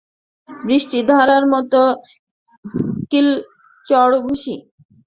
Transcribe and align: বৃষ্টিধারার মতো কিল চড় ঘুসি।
বৃষ্টিধারার 0.49 1.43
মতো 1.53 1.81
কিল 3.11 3.27
চড় 3.87 4.15
ঘুসি। 4.25 4.55